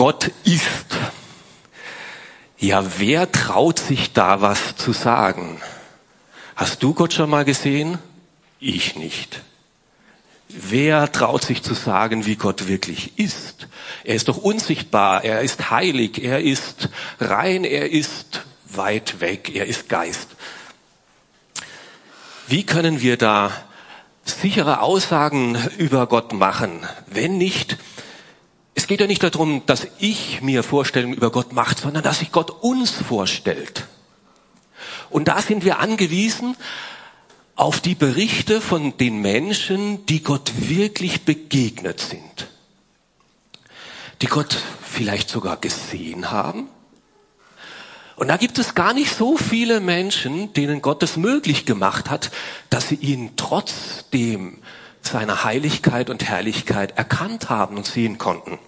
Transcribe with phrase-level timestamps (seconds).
[0.00, 0.64] Gott ist.
[2.58, 5.60] Ja, wer traut sich da was zu sagen?
[6.56, 7.98] Hast du Gott schon mal gesehen?
[8.60, 9.42] Ich nicht.
[10.48, 13.68] Wer traut sich zu sagen, wie Gott wirklich ist?
[14.02, 16.88] Er ist doch unsichtbar, er ist heilig, er ist
[17.20, 18.40] rein, er ist
[18.70, 20.28] weit weg, er ist Geist.
[22.46, 23.52] Wie können wir da
[24.24, 27.76] sichere Aussagen über Gott machen, wenn nicht,
[28.90, 32.50] geht ja nicht darum, dass ich mir Vorstellungen über Gott mache, sondern dass sich Gott
[32.50, 33.86] uns vorstellt.
[35.10, 36.56] Und da sind wir angewiesen
[37.54, 42.48] auf die Berichte von den Menschen, die Gott wirklich begegnet sind.
[44.22, 46.66] Die Gott vielleicht sogar gesehen haben.
[48.16, 52.32] Und da gibt es gar nicht so viele Menschen, denen Gott es möglich gemacht hat,
[52.70, 54.58] dass sie ihn trotzdem
[55.00, 58.58] seiner Heiligkeit und Herrlichkeit erkannt haben und sehen konnten.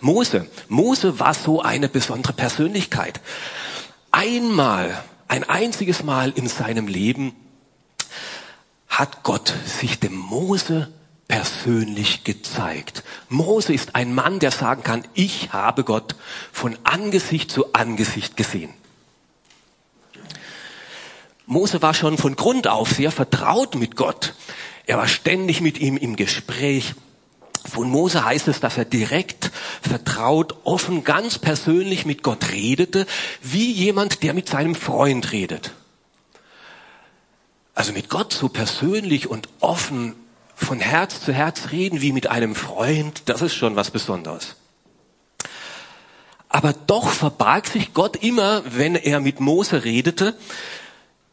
[0.00, 3.20] Mose, Mose war so eine besondere Persönlichkeit.
[4.10, 7.34] Einmal, ein einziges Mal in seinem Leben
[8.88, 10.92] hat Gott sich dem Mose
[11.26, 13.02] persönlich gezeigt.
[13.28, 16.14] Mose ist ein Mann, der sagen kann, ich habe Gott
[16.52, 18.72] von Angesicht zu Angesicht gesehen.
[21.46, 24.34] Mose war schon von Grund auf sehr vertraut mit Gott.
[24.86, 26.94] Er war ständig mit ihm im Gespräch.
[27.64, 33.06] Von Mose heißt es, dass er direkt, vertraut, offen, ganz persönlich mit Gott redete,
[33.42, 35.72] wie jemand, der mit seinem Freund redet.
[37.74, 40.14] Also mit Gott so persönlich und offen
[40.54, 44.56] von Herz zu Herz reden wie mit einem Freund, das ist schon was Besonderes.
[46.48, 50.36] Aber doch verbarg sich Gott immer, wenn er mit Mose redete,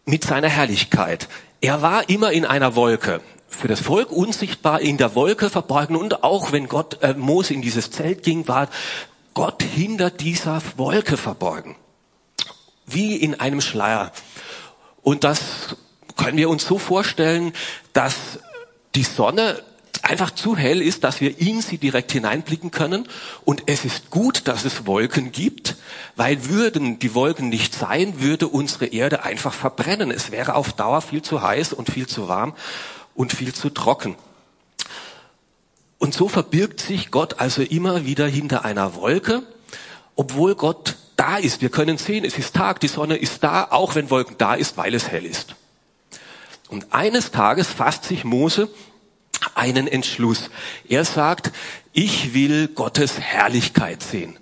[0.06, 1.28] mit seiner Herrlichkeit.
[1.60, 3.22] Er war immer in einer Wolke.
[3.52, 7.62] Für das Volk unsichtbar in der Wolke verborgen und auch wenn Gott äh, Mose in
[7.62, 8.70] dieses Zelt ging, war
[9.34, 11.76] Gott hinter dieser Wolke verborgen.
[12.88, 14.12] Wie in einem Schleier.
[15.04, 15.76] Und das
[16.16, 17.54] können wir uns so vorstellen,
[17.94, 18.16] dass
[18.95, 19.61] die Sonne
[20.02, 23.08] einfach zu hell ist, dass wir in sie direkt hineinblicken können.
[23.45, 25.76] Und es ist gut, dass es Wolken gibt,
[26.16, 30.10] weil würden die Wolken nicht sein, würde unsere Erde einfach verbrennen.
[30.10, 32.56] Es wäre auf Dauer viel zu heiß und viel zu warm
[33.21, 34.15] und viel zu trocken.
[35.99, 39.43] Und so verbirgt sich Gott also immer wieder hinter einer Wolke,
[40.15, 41.61] obwohl Gott da ist.
[41.61, 44.76] Wir können sehen, es ist Tag, die Sonne ist da, auch wenn Wolken da ist,
[44.76, 45.54] weil es hell ist.
[46.70, 48.70] Und eines Tages fasst sich Mose
[49.54, 50.49] einen Entschluss.
[50.89, 51.52] Er sagt,
[51.93, 54.36] ich will Gottes Herrlichkeit sehen.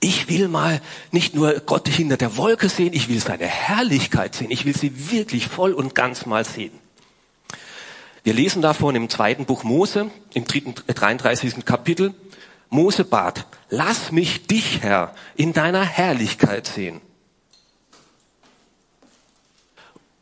[0.00, 0.80] Ich will mal
[1.10, 4.50] nicht nur Gott hinter der Wolke sehen, ich will seine Herrlichkeit sehen.
[4.50, 6.72] Ich will sie wirklich voll und ganz mal sehen.
[8.28, 11.64] Wir lesen davon im zweiten Buch Mose, im 33.
[11.64, 12.12] Kapitel.
[12.68, 17.00] Mose bat, lass mich dich, Herr, in deiner Herrlichkeit sehen.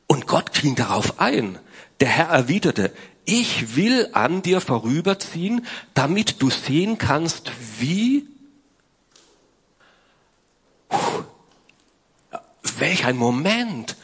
[0.06, 1.58] Und Gott ging darauf ein.
[1.98, 2.92] Der Herr erwiderte,
[3.24, 7.50] ich will an dir vorüberziehen, damit du sehen kannst,
[7.80, 8.28] wie,
[12.78, 13.96] welch ein Moment.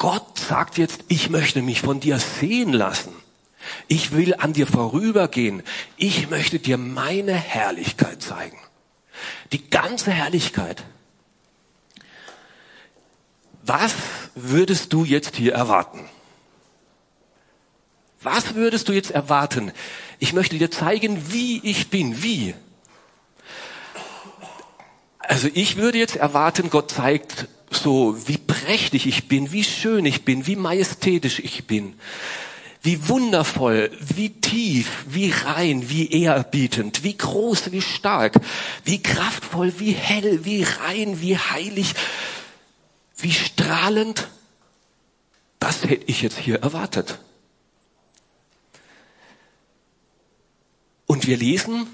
[0.00, 3.12] Gott sagt jetzt, ich möchte mich von dir sehen lassen.
[3.86, 5.62] Ich will an dir vorübergehen.
[5.98, 8.58] Ich möchte dir meine Herrlichkeit zeigen.
[9.52, 10.82] Die ganze Herrlichkeit.
[13.62, 13.92] Was
[14.34, 16.08] würdest du jetzt hier erwarten?
[18.22, 19.70] Was würdest du jetzt erwarten?
[20.18, 22.22] Ich möchte dir zeigen, wie ich bin.
[22.22, 22.54] Wie?
[25.18, 27.48] Also ich würde jetzt erwarten, Gott zeigt
[27.82, 31.94] so, wie prächtig ich bin, wie schön ich bin, wie majestätisch ich bin,
[32.82, 38.34] wie wundervoll, wie tief, wie rein, wie ehrbietend, wie groß, wie stark,
[38.84, 41.94] wie kraftvoll, wie hell, wie rein, wie heilig,
[43.18, 44.28] wie strahlend.
[45.58, 47.18] Das hätte ich jetzt hier erwartet.
[51.06, 51.86] Und wir lesen,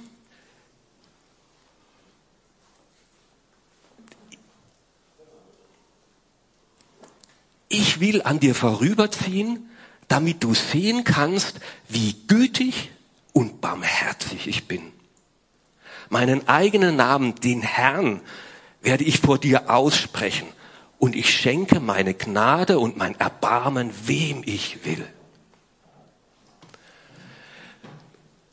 [7.68, 9.68] ich will an dir vorüberziehen,
[10.08, 12.90] damit du sehen kannst, wie gütig
[13.32, 14.92] und barmherzig ich bin.
[16.08, 18.20] Meinen eigenen Namen, den Herrn,
[18.80, 20.46] werde ich vor dir aussprechen
[20.98, 25.04] und ich schenke meine Gnade und mein Erbarmen, wem ich will.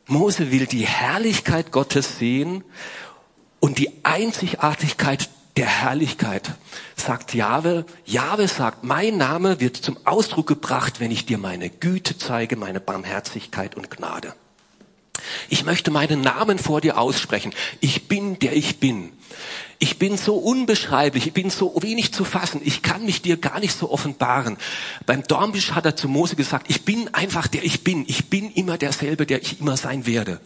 [0.06, 2.64] Mose will die Herrlichkeit Gottes sehen
[3.60, 6.50] und die Einzigartigkeit der Herrlichkeit,
[6.96, 7.84] sagt Jahwe.
[8.04, 12.80] Jahwe sagt, mein Name wird zum Ausdruck gebracht, wenn ich dir meine Güte zeige, meine
[12.80, 14.34] Barmherzigkeit und Gnade.
[15.48, 17.52] Ich möchte meinen Namen vor dir aussprechen.
[17.80, 19.12] Ich bin, der ich bin.
[19.78, 23.60] Ich bin so unbeschreiblich, ich bin so wenig zu fassen, ich kann mich dir gar
[23.60, 24.56] nicht so offenbaren.
[25.06, 28.50] Beim Dornbisch hat er zu Mose gesagt, ich bin einfach der ich bin, ich bin
[28.52, 30.40] immer derselbe, der ich immer sein werde.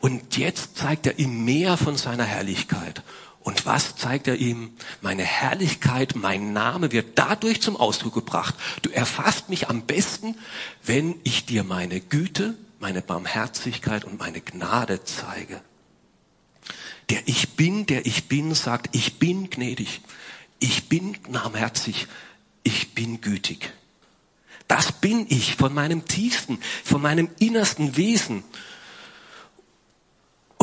[0.00, 3.02] Und jetzt zeigt er ihm mehr von seiner Herrlichkeit.
[3.48, 4.72] Und was zeigt er ihm?
[5.00, 8.54] Meine Herrlichkeit, mein Name wird dadurch zum Ausdruck gebracht.
[8.82, 10.36] Du erfasst mich am besten,
[10.84, 15.62] wenn ich dir meine Güte, meine Barmherzigkeit und meine Gnade zeige.
[17.08, 20.02] Der Ich bin, der ich bin, sagt, ich bin gnädig,
[20.58, 22.06] ich bin barmherzig,
[22.64, 23.72] ich bin gütig.
[24.66, 28.44] Das bin ich von meinem tiefsten, von meinem innersten Wesen.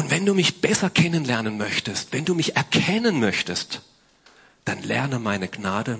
[0.06, 3.81] Und wenn du mich besser kennenlernen möchtest, wenn du mich erkennen möchtest,
[4.63, 5.98] dann lerne meine Gnade,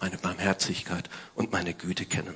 [0.00, 2.32] meine Barmherzigkeit und meine Güte kennen.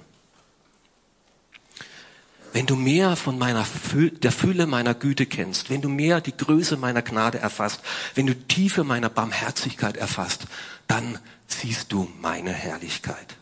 [2.53, 6.37] Wenn du mehr von meiner Fülle, der Fülle meiner Güte kennst, wenn du mehr die
[6.37, 7.81] Größe meiner Gnade erfasst,
[8.15, 10.49] wenn du Tiefe meiner Barmherzigkeit erfasst,
[10.87, 13.39] dann siehst du meine Herrlichkeit.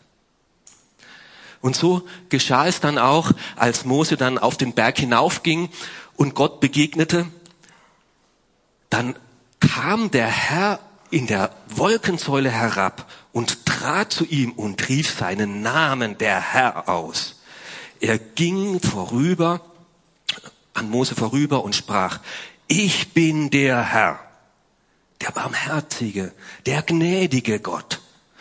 [1.59, 5.67] Und so geschah es dann auch, als Mose dann auf den Berg hinaufging
[6.15, 7.27] und Gott begegnete,
[8.89, 9.15] dann
[9.59, 10.79] kam der Herr
[11.11, 17.39] in der Wolkensäule herab und trat zu ihm und rief seinen Namen, der Herr, aus.
[17.99, 19.61] Er ging vorüber,
[20.73, 22.19] an Mose vorüber und sprach,
[22.67, 24.19] ich bin der Herr,
[25.21, 26.31] der barmherzige,
[26.65, 27.99] der gnädige Gott.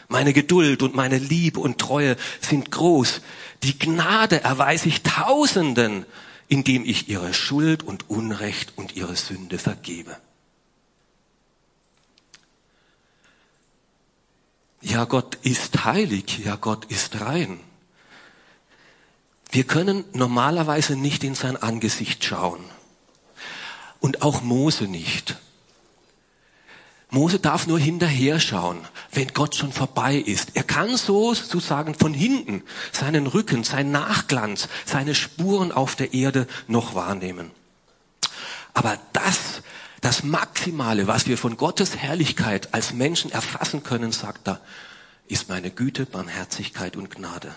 [0.09, 3.21] Meine Geduld und meine Liebe und Treue sind groß.
[3.63, 6.07] Die Gnade erweise ich Tausenden,
[6.49, 10.17] indem ich ihre Schuld und Unrecht und ihre Sünde vergebe.
[14.81, 17.61] Ja, Gott ist heilig, ja, Gott ist rein.
[19.51, 22.63] Wir können normalerweise nicht in sein Angesicht schauen.
[24.01, 25.37] Und auch Mose nicht.
[27.11, 30.51] Mose darf nur hinterher schauen, wenn Gott schon vorbei ist.
[30.55, 36.47] Er kann so sozusagen von hinten seinen Rücken, sein Nachglanz, seine Spuren auf der Erde
[36.67, 37.51] noch wahrnehmen.
[38.75, 39.63] Aber das,
[40.01, 44.61] das Maximale, was wir von Gottes Herrlichkeit als Menschen erfassen können, sagt er,
[45.27, 47.55] ist meine Güte, Barmherzigkeit und Gnade.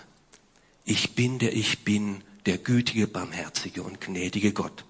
[0.84, 4.84] Ich bin der ich bin, der gütige, barmherzige und gnädige Gott.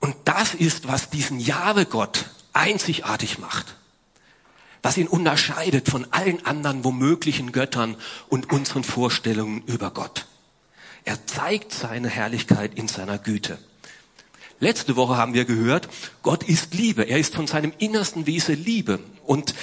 [0.00, 3.76] Und das ist, was diesen Jahwe-Gott einzigartig macht.
[4.82, 7.96] Was ihn unterscheidet von allen anderen womöglichen Göttern
[8.28, 10.26] und unseren Vorstellungen über Gott.
[11.06, 13.58] Er zeigt seine Herrlichkeit in seiner Güte.
[14.58, 15.88] Letzte Woche haben wir gehört,
[16.22, 17.04] Gott ist Liebe.
[17.04, 18.98] Er ist von seinem innersten Wesen Liebe.
[19.24, 19.54] Und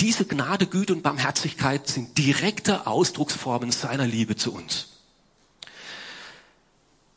[0.00, 4.90] diese Gnade, Güte und Barmherzigkeit sind direkte Ausdrucksformen seiner Liebe zu uns.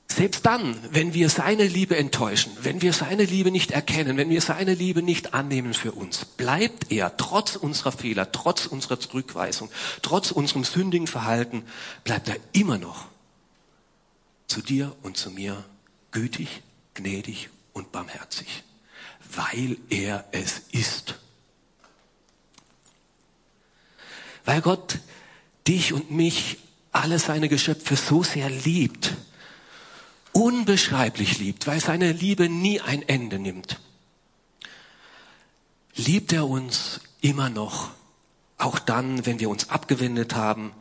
[0.08, 4.42] Selbst dann, wenn wir seine Liebe enttäuschen, wenn wir seine Liebe nicht erkennen, wenn wir
[4.42, 9.70] seine Liebe nicht annehmen für uns, bleibt er trotz unserer Fehler, trotz unserer Zurückweisung,
[10.02, 11.64] trotz unserem sündigen Verhalten,
[12.04, 13.10] bleibt er immer noch
[14.48, 15.64] zu dir und zu mir
[16.12, 16.64] gütig,
[16.94, 18.64] gnädig und barmherzig,
[19.34, 21.20] weil er es ist.
[24.46, 25.00] Weil Gott
[25.68, 26.60] dich und mich,
[26.92, 29.16] alle seine Geschöpfe so sehr liebt,
[30.32, 33.80] unbeschreiblich liebt, weil seine Liebe nie ein Ende nimmt,
[35.96, 37.92] liebt er uns immer noch,
[38.58, 40.72] auch dann, wenn wir uns abgewendet haben,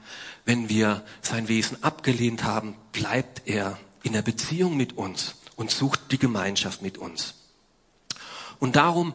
[0.44, 6.12] wenn wir sein Wesen abgelehnt haben, bleibt er in der Beziehung mit uns und sucht
[6.12, 7.34] die Gemeinschaft mit uns.
[8.58, 9.14] Und darum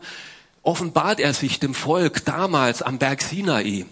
[0.61, 3.85] offenbart er sich dem Volk damals am Berg Sinai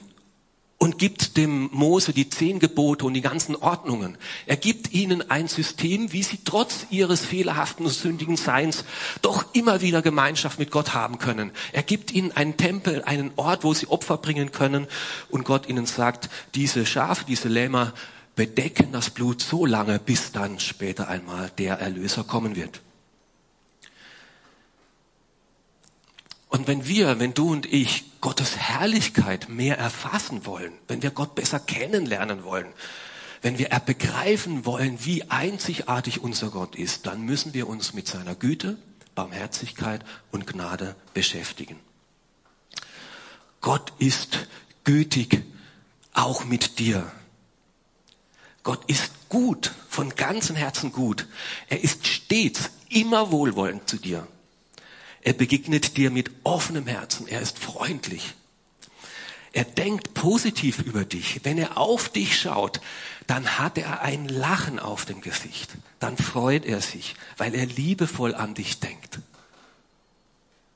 [0.79, 4.17] und gibt dem Mose die zehn Gebote und die ganzen Ordnungen.
[4.45, 8.85] Er gibt ihnen ein System, wie sie trotz ihres fehlerhaften und sündigen Seins
[9.21, 11.51] doch immer wieder Gemeinschaft mit Gott haben können.
[11.73, 14.87] Er gibt ihnen einen Tempel, einen Ort, wo sie Opfer bringen können
[15.29, 17.93] und Gott ihnen sagt, diese Schafe, diese Lämmer
[18.35, 22.81] bedecken das Blut so lange, bis dann später einmal der Erlöser kommen wird.
[26.49, 31.35] Und wenn wir, wenn du und ich Gottes Herrlichkeit mehr erfassen wollen, wenn wir Gott
[31.35, 32.67] besser kennenlernen wollen,
[33.41, 38.35] wenn wir begreifen wollen, wie einzigartig unser Gott ist, dann müssen wir uns mit seiner
[38.35, 38.77] Güte,
[39.13, 41.79] Barmherzigkeit und Gnade beschäftigen.
[43.61, 44.47] Gott ist
[44.83, 45.43] gütig,
[46.13, 47.11] auch mit dir.
[48.63, 51.27] Gott ist gut, von ganzem Herzen gut.
[51.67, 54.27] Er ist stets immer wohlwollend zu dir.
[55.27, 57.27] Er begegnet dir mit offenem Herzen.
[57.27, 58.33] Er ist freundlich.
[59.51, 61.41] Er denkt positiv über dich.
[61.43, 62.79] Wenn er auf dich schaut,
[63.27, 65.71] dann hat er ein Lachen auf dem Gesicht.
[65.99, 69.19] Dann freut er sich, weil er liebevoll an dich denkt.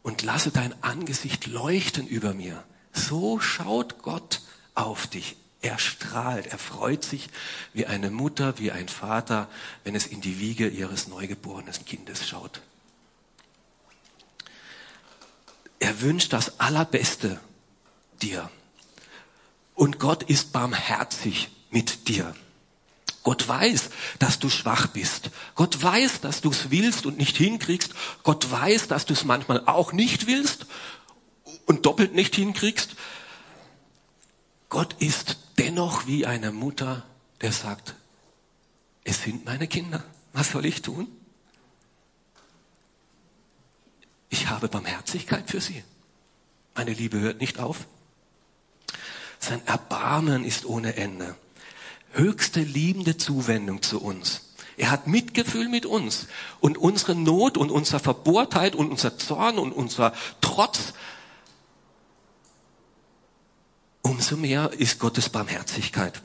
[0.03, 2.61] Und lasse dein Angesicht leuchten über mir.
[2.91, 4.41] So schaut Gott
[4.75, 5.37] auf dich.
[5.61, 7.29] Er strahlt, er freut sich
[7.71, 9.47] wie eine Mutter, wie ein Vater,
[9.85, 12.59] wenn es in die Wiege ihres neugeborenen Kindes schaut.
[15.81, 17.39] Er wünscht das Allerbeste
[18.21, 18.51] dir.
[19.73, 22.35] Und Gott ist barmherzig mit dir.
[23.23, 25.31] Gott weiß, dass du schwach bist.
[25.55, 27.95] Gott weiß, dass du es willst und nicht hinkriegst.
[28.21, 30.67] Gott weiß, dass du es manchmal auch nicht willst
[31.65, 32.95] und doppelt nicht hinkriegst.
[34.69, 37.03] Gott ist dennoch wie eine Mutter,
[37.41, 37.95] der sagt,
[39.03, 40.03] es sind meine Kinder.
[40.31, 41.07] Was soll ich tun?
[44.31, 45.83] Ich habe Barmherzigkeit für sie.
[46.73, 47.85] Meine Liebe hört nicht auf.
[49.39, 51.35] Sein Erbarmen ist ohne Ende.
[52.13, 54.53] Höchste liebende Zuwendung zu uns.
[54.77, 56.27] Er hat Mitgefühl mit uns
[56.61, 60.93] und unsere Not und unsere Verbohrtheit und unser Zorn und unser Trotz
[64.01, 66.21] umso mehr ist Gottes Barmherzigkeit.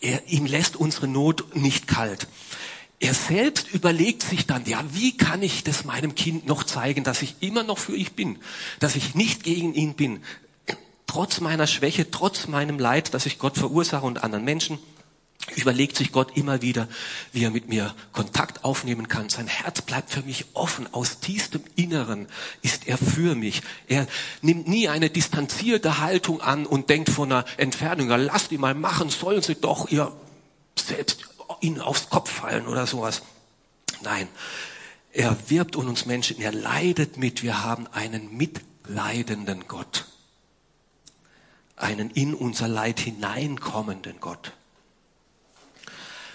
[0.00, 2.28] Er, ihm lässt unsere Not nicht kalt.
[2.98, 7.20] Er selbst überlegt sich dann, ja, wie kann ich das meinem Kind noch zeigen, dass
[7.22, 8.38] ich immer noch für ihn bin,
[8.80, 10.22] dass ich nicht gegen ihn bin,
[11.06, 14.78] trotz meiner Schwäche, trotz meinem Leid, das ich Gott verursache und anderen Menschen
[15.54, 16.88] überlegt sich Gott immer wieder,
[17.32, 19.28] wie er mit mir Kontakt aufnehmen kann.
[19.28, 20.92] Sein Herz bleibt für mich offen.
[20.92, 22.26] Aus tiefstem Inneren
[22.62, 23.62] ist er für mich.
[23.86, 24.06] Er
[24.42, 28.74] nimmt nie eine distanzierte Haltung an und denkt von einer Entfernung, ja, lasst ihn mal
[28.74, 30.12] machen, sollen sie doch ihr
[30.76, 31.28] selbst
[31.60, 33.22] ihnen aufs Kopf fallen oder sowas.
[34.02, 34.28] Nein,
[35.12, 37.42] er wirbt um uns Menschen, er leidet mit.
[37.42, 40.06] Wir haben einen mitleidenden Gott.
[41.76, 44.52] Einen in unser Leid hineinkommenden Gott.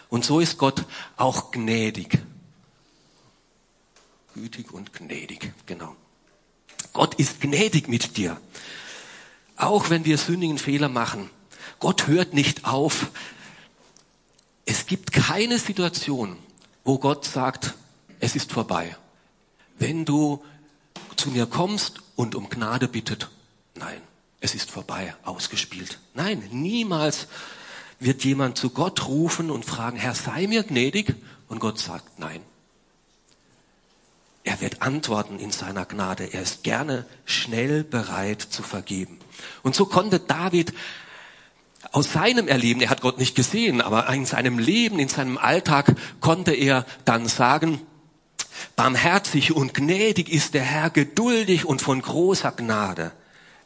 [0.10, 0.86] Und so ist Gott
[1.16, 2.20] auch gnädig.
[4.34, 5.96] Gütig und gnädig, genau.
[6.94, 8.40] Gott ist gnädig mit dir.
[9.56, 11.30] Auch wenn wir sündigen Fehler machen.
[11.80, 13.08] Gott hört nicht auf.
[14.66, 16.38] Es gibt keine Situation,
[16.84, 17.76] wo Gott sagt,
[18.20, 18.96] es ist vorbei.
[19.78, 20.44] Wenn du
[21.16, 23.30] zu mir kommst und um Gnade bittet,
[23.76, 24.02] nein,
[24.40, 26.00] es ist vorbei, ausgespielt.
[26.14, 27.28] Nein, niemals
[28.00, 31.16] wird jemand zu Gott rufen und fragen, Herr, sei mir gnädig?
[31.48, 32.42] Und Gott sagt nein.
[34.44, 36.34] Er wird antworten in seiner Gnade.
[36.34, 39.20] Er ist gerne schnell bereit zu vergeben.
[39.62, 40.74] Und so konnte David
[41.92, 45.96] aus seinem Erleben, er hat Gott nicht gesehen, aber in seinem Leben, in seinem Alltag
[46.20, 47.82] konnte er dann sagen,
[48.76, 53.12] barmherzig und gnädig ist der Herr, geduldig und von großer Gnade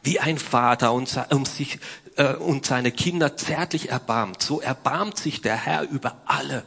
[0.06, 1.80] wie ein Vater und, um sich,
[2.16, 6.64] äh, und seine Kinder zärtlich erbarmt, so erbarmt sich der Herr über alle,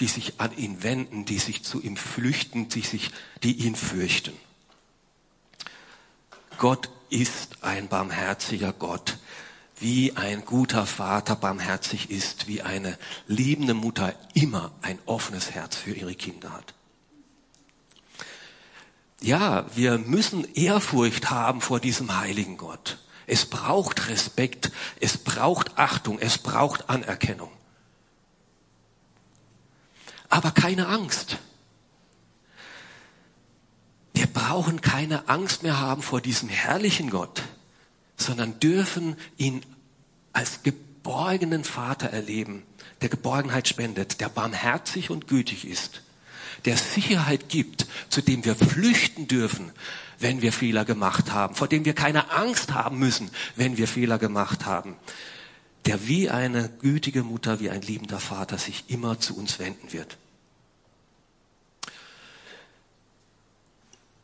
[0.00, 3.10] die sich an ihn wenden, die sich zu ihm flüchten, die sich,
[3.42, 4.32] die ihn fürchten.
[6.58, 9.18] Gott ist ein barmherziger Gott,
[9.78, 15.92] wie ein guter Vater barmherzig ist, wie eine liebende Mutter immer ein offenes Herz für
[15.92, 16.74] ihre Kinder hat.
[19.20, 22.98] Ja, wir müssen Ehrfurcht haben vor diesem heiligen Gott.
[23.26, 27.50] Es braucht Respekt, es braucht Achtung, es braucht Anerkennung.
[30.28, 31.38] Aber keine Angst.
[34.14, 37.42] Wir brauchen keine Angst mehr haben vor diesem herrlichen Gott,
[38.16, 39.62] sondern dürfen ihn
[40.32, 42.62] als geborgenen Vater erleben,
[43.02, 46.02] der Geborgenheit spendet, der barmherzig und gütig ist
[46.64, 49.72] der Sicherheit gibt, zu dem wir flüchten dürfen,
[50.18, 54.18] wenn wir Fehler gemacht haben, vor dem wir keine Angst haben müssen, wenn wir Fehler
[54.18, 54.96] gemacht haben,
[55.84, 60.16] der wie eine gütige Mutter, wie ein liebender Vater sich immer zu uns wenden wird.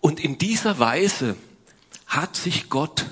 [0.00, 1.37] Und in dieser Weise
[2.06, 3.06] hat sich Gott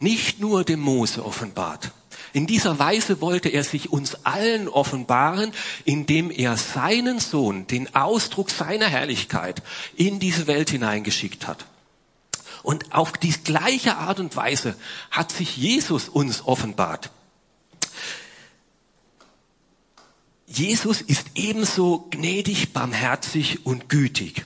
[0.00, 1.92] nicht nur dem Mose offenbart,
[2.32, 5.52] in dieser Weise wollte er sich uns allen offenbaren,
[5.84, 9.62] indem er seinen Sohn, den Ausdruck seiner Herrlichkeit,
[9.96, 11.66] in diese Welt hineingeschickt hat.
[12.62, 14.76] Und auf die gleiche Art und Weise
[15.10, 17.10] hat sich Jesus uns offenbart.
[20.46, 24.44] Jesus ist ebenso gnädig, barmherzig und gütig.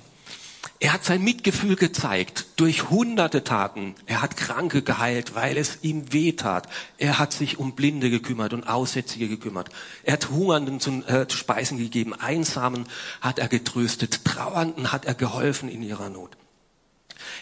[0.84, 3.94] Er hat sein Mitgefühl gezeigt durch hunderte Taten.
[4.04, 6.68] Er hat Kranke geheilt, weil es ihm weh tat.
[6.98, 9.70] Er hat sich um Blinde gekümmert und Aussätzige gekümmert.
[10.02, 12.12] Er hat Hungernden zu, äh, zu Speisen gegeben.
[12.12, 12.84] Einsamen
[13.22, 14.26] hat er getröstet.
[14.26, 16.36] Trauernden hat er geholfen in ihrer Not.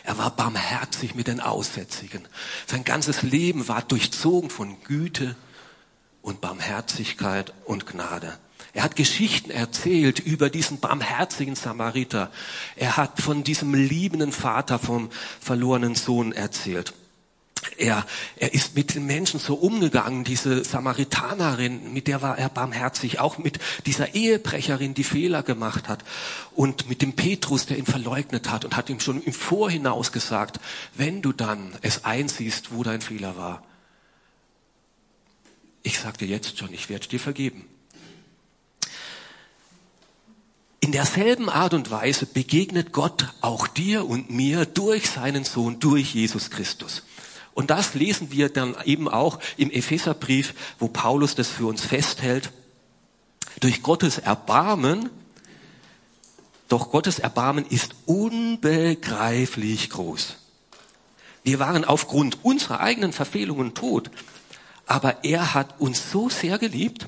[0.05, 2.23] Er war barmherzig mit den Aussätzigen.
[2.69, 5.35] Sein ganzes Leben war durchzogen von Güte
[6.21, 8.39] und Barmherzigkeit und Gnade.
[8.75, 12.31] Er hat Geschichten erzählt über diesen barmherzigen Samariter.
[12.77, 15.11] Er hat von diesem liebenden Vater vom
[15.41, 16.95] verlorenen Sohn erzählt.
[17.77, 18.05] Er,
[18.37, 23.39] er ist mit den Menschen so umgegangen, diese Samaritanerin, mit der war er barmherzig, auch
[23.39, 26.03] mit dieser Ehebrecherin, die Fehler gemacht hat
[26.55, 30.59] und mit dem Petrus, der ihn verleugnet hat und hat ihm schon im Vorhinaus gesagt,
[30.95, 33.63] wenn du dann es einsiehst, wo dein Fehler war,
[35.85, 37.65] ich sag dir jetzt schon, ich werde dir vergeben.
[40.85, 46.13] In derselben Art und Weise begegnet Gott auch dir und mir durch seinen Sohn, durch
[46.13, 47.05] Jesus Christus.
[47.55, 52.51] Und das lesen wir dann eben auch im Epheserbrief, wo Paulus das für uns festhält.
[53.61, 55.09] Durch Gottes Erbarmen,
[56.69, 60.35] doch Gottes Erbarmen ist unbegreiflich groß.
[61.45, 64.11] Wir waren aufgrund unserer eigenen Verfehlungen tot,
[64.87, 67.07] aber er hat uns so sehr geliebt,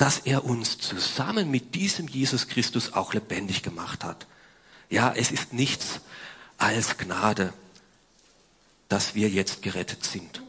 [0.00, 4.26] dass er uns zusammen mit diesem Jesus Christus auch lebendig gemacht hat.
[4.88, 6.00] Ja, es ist nichts
[6.56, 7.52] als Gnade,
[8.88, 10.42] dass wir jetzt gerettet sind.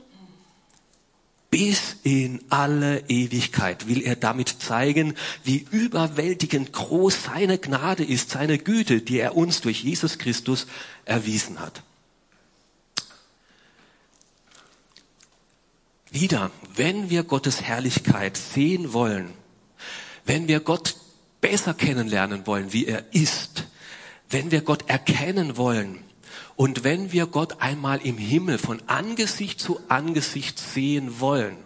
[1.50, 8.58] Bis in alle Ewigkeit will er damit zeigen, wie überwältigend groß seine Gnade ist, seine
[8.58, 10.66] Güte, die er uns durch Jesus Christus
[11.04, 11.84] erwiesen hat.
[16.10, 19.41] Wieder, wenn wir Gottes Herrlichkeit sehen wollen,
[20.26, 20.96] wenn wir Gott
[21.42, 23.66] besser kennenlernen wollen, wie er ist,
[24.30, 26.04] wenn wir Gott erkennen wollen
[26.56, 31.58] und wenn wir Gott einmal im Himmel von Angesicht zu Angesicht sehen wollen,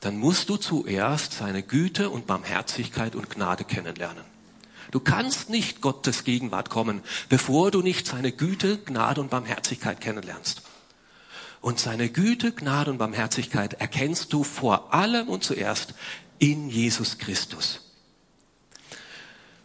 [0.00, 4.24] dann musst du zuerst seine Güte und Barmherzigkeit und Gnade kennenlernen.
[4.90, 10.62] Du kannst nicht Gottes Gegenwart kommen, bevor du nicht seine Güte, Gnade und Barmherzigkeit kennenlernst.
[11.60, 15.94] Und seine Güte, Gnade und Barmherzigkeit erkennst du vor allem und zuerst
[16.40, 17.80] in Jesus Christus.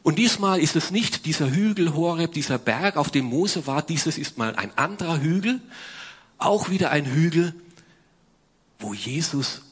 [0.04, 4.20] Und diesmal ist es nicht dieser Hügel Horeb, dieser Berg, auf dem Mose war, dieses
[4.20, 5.62] ist mal ein anderer Hügel,
[6.38, 7.56] auch wieder ein Hügel,
[8.78, 9.64] wo Jesus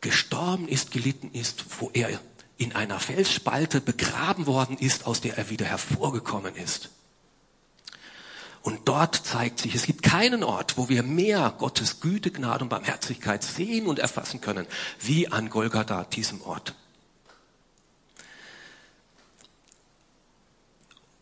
[0.00, 2.18] gestorben ist, gelitten ist, wo er
[2.56, 6.88] in einer Felsspalte begraben worden ist, aus der er wieder hervorgekommen ist.
[8.62, 12.68] Und dort zeigt sich, es gibt keinen Ort, wo wir mehr Gottes Güte, Gnade und
[12.68, 14.66] Barmherzigkeit sehen und erfassen können,
[15.00, 16.74] wie an Golgatha, diesem Ort.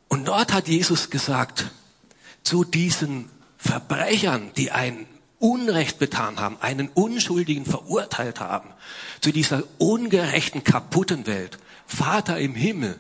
[0.08, 1.70] Und dort hat Jesus gesagt,
[2.42, 5.06] zu diesen Verbrechern, die ein
[5.38, 8.70] Unrecht betan haben, einen Unschuldigen verurteilt haben,
[9.20, 12.98] zu dieser ungerechten, kaputten Welt, Vater im Himmel,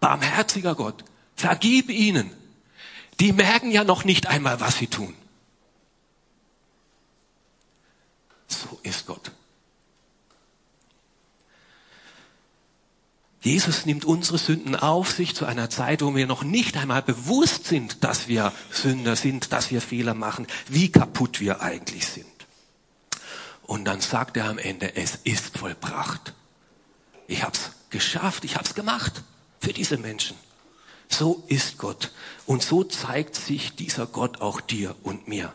[0.00, 1.04] barmherziger Gott,
[1.36, 2.30] vergib ihnen,
[3.20, 5.14] die merken ja noch nicht einmal, was sie tun.
[8.46, 9.30] So ist Gott.
[13.40, 17.66] Jesus nimmt unsere Sünden auf sich zu einer Zeit, wo wir noch nicht einmal bewusst
[17.66, 22.26] sind, dass wir Sünder sind, dass wir Fehler machen, wie kaputt wir eigentlich sind.
[23.62, 26.34] Und dann sagt er am Ende, es ist vollbracht.
[27.26, 29.22] Ich hab's geschafft, ich hab's gemacht
[29.60, 30.36] für diese Menschen.
[31.08, 32.12] So ist Gott.
[32.46, 35.52] Und so zeigt sich dieser Gott auch dir und mir.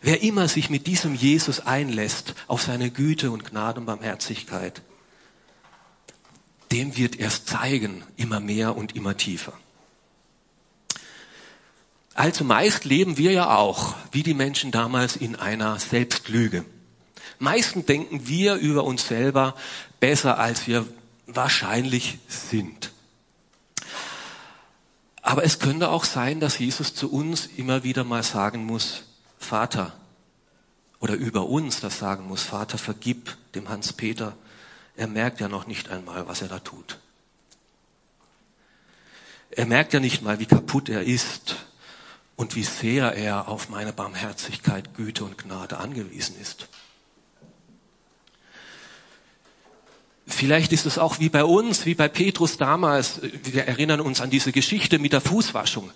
[0.00, 4.82] Wer immer sich mit diesem Jesus einlässt auf seine Güte und Gnade und Barmherzigkeit,
[6.70, 9.54] dem wird er es zeigen, immer mehr und immer tiefer.
[12.14, 16.64] Also meist leben wir ja auch, wie die Menschen damals, in einer Selbstlüge.
[17.38, 19.54] Meistens denken wir über uns selber
[20.00, 20.86] besser, als wir
[21.26, 22.90] wahrscheinlich sind.
[25.28, 29.02] Aber es könnte auch sein, dass Jesus zu uns immer wieder mal sagen muss,
[29.38, 29.92] Vater,
[31.00, 34.34] oder über uns das sagen muss, Vater, vergib dem Hans-Peter.
[34.96, 36.98] Er merkt ja noch nicht einmal, was er da tut.
[39.50, 41.56] Er merkt ja nicht mal, wie kaputt er ist
[42.36, 46.67] und wie sehr er auf meine Barmherzigkeit, Güte und Gnade angewiesen ist.
[50.38, 53.20] Vielleicht ist es auch wie bei uns, wie bei Petrus damals.
[53.42, 55.90] Wir erinnern uns an diese Geschichte mit der Fußwaschung.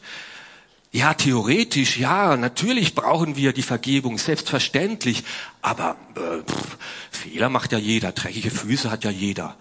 [0.91, 5.23] Ja, theoretisch, ja, natürlich brauchen wir die Vergebung, selbstverständlich.
[5.61, 6.77] Aber äh, pff,
[7.13, 9.57] Fehler macht ja jeder, dreckige Füße hat ja jeder.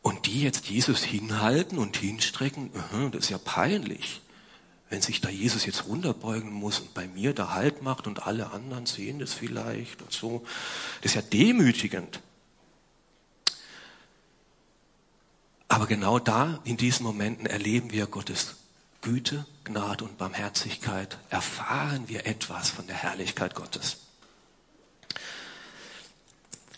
[0.00, 2.70] Und die jetzt Jesus hinhalten und hinstrecken,
[3.12, 4.22] das ist ja peinlich.
[4.88, 8.52] Wenn sich da Jesus jetzt runterbeugen muss und bei mir da Halt macht und alle
[8.52, 10.46] anderen sehen das vielleicht und so,
[11.02, 12.20] das ist ja demütigend.
[15.68, 18.56] Aber genau da, in diesen Momenten, erleben wir Gottes
[19.02, 23.98] Güte, Gnade und Barmherzigkeit, erfahren wir etwas von der Herrlichkeit Gottes.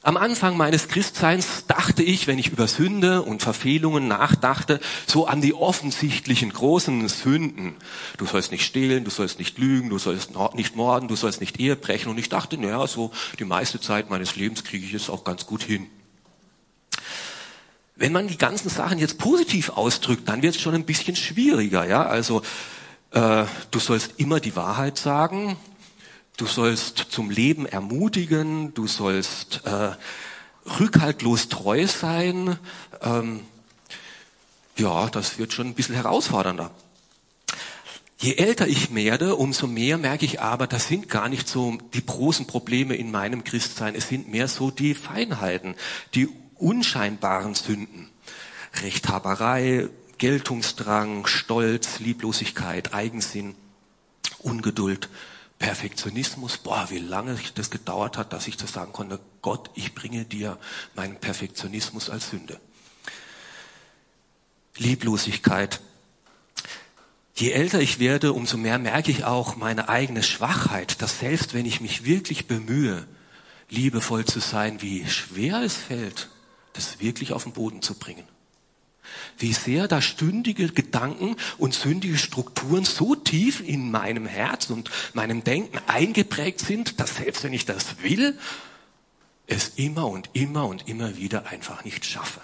[0.03, 5.43] Am Anfang meines Christseins dachte ich, wenn ich über Sünde und Verfehlungen nachdachte, so an
[5.43, 7.75] die offensichtlichen großen Sünden.
[8.17, 11.59] Du sollst nicht stehlen, du sollst nicht lügen, du sollst nicht morden, du sollst nicht
[11.59, 12.11] Ehe brechen.
[12.11, 15.47] Und ich dachte, naja, so die meiste Zeit meines Lebens kriege ich es auch ganz
[15.47, 15.89] gut hin.
[17.99, 21.87] Wenn man die ganzen Sachen jetzt positiv ausdrückt, dann wird es schon ein bisschen schwieriger.
[21.87, 22.41] Ja, also
[23.11, 25.59] äh, du sollst immer die Wahrheit sagen,
[26.39, 29.91] Du sollst zum Leben ermutigen, du sollst äh,
[30.79, 32.57] rückhaltlos treu sein.
[33.03, 33.41] Ähm,
[34.77, 36.71] ja, das wird schon ein bisschen herausfordernder.
[38.19, 42.07] Je älter ich werde, umso mehr merke ich aber, das sind gar nicht so die
[42.07, 43.97] großen Probleme in meinem Christsein.
[43.97, 45.75] Es sind mehr so die Feinheiten,
[46.15, 46.29] die
[46.59, 48.11] unscheinbaren Sünden.
[48.83, 53.55] Rechthaberei, Geltungsdrang, Stolz, Lieblosigkeit, Eigensinn,
[54.41, 55.09] Ungeduld,
[55.59, 60.25] Perfektionismus, boah, wie lange das gedauert hat, dass ich das sagen konnte, Gott, ich bringe
[60.25, 60.59] dir
[60.95, 62.61] meinen Perfektionismus als Sünde.
[64.77, 65.81] Lieblosigkeit.
[67.35, 71.67] Je älter ich werde, umso mehr merke ich auch meine eigene Schwachheit, dass selbst wenn
[71.67, 73.07] ich mich wirklich bemühe,
[73.71, 76.29] liebevoll zu sein, wie schwer es fällt,
[76.79, 78.25] das wirklich auf den Boden zu bringen
[79.39, 85.45] wie sehr da stündige Gedanken und sündige Strukturen so tief in meinem Herz und meinem
[85.45, 88.39] Denken eingeprägt sind, dass selbst wenn ich das will,
[89.47, 92.41] es immer und immer und immer wieder einfach nicht schaffe.